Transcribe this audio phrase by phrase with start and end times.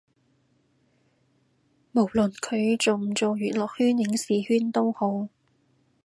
[1.91, 5.29] 無論佢做唔做娛樂圈影視圈都好